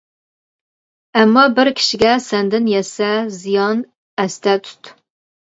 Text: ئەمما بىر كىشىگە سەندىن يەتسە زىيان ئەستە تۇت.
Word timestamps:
ئەمما 1.19 1.43
بىر 1.59 1.69
كىشىگە 1.81 2.15
سەندىن 2.29 2.71
يەتسە 2.73 3.11
زىيان 3.37 3.85
ئەستە 4.25 4.57
تۇت. 4.69 4.93